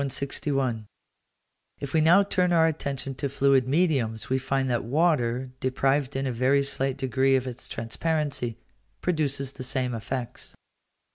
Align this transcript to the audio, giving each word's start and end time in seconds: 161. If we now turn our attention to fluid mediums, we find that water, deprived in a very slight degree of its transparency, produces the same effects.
161. 0.03 0.87
If 1.79 1.93
we 1.93 2.01
now 2.01 2.23
turn 2.23 2.51
our 2.51 2.65
attention 2.65 3.13
to 3.13 3.29
fluid 3.29 3.67
mediums, 3.67 4.31
we 4.31 4.39
find 4.39 4.67
that 4.67 4.83
water, 4.83 5.51
deprived 5.59 6.15
in 6.15 6.25
a 6.25 6.31
very 6.31 6.63
slight 6.63 6.97
degree 6.97 7.35
of 7.35 7.45
its 7.45 7.67
transparency, 7.67 8.57
produces 9.01 9.53
the 9.53 9.63
same 9.63 9.93
effects. 9.93 10.55